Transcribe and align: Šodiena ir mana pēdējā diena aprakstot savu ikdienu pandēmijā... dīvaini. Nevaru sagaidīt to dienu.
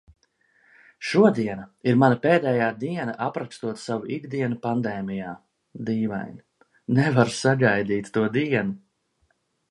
Šodiena 1.07 1.65
ir 1.89 1.97
mana 2.03 2.15
pēdējā 2.21 2.69
diena 2.83 3.11
aprakstot 3.25 3.81
savu 3.81 4.09
ikdienu 4.15 4.57
pandēmijā... 4.63 5.33
dīvaini. 5.89 6.41
Nevaru 7.01 7.35
sagaidīt 7.41 8.09
to 8.17 8.25
dienu. 8.39 8.75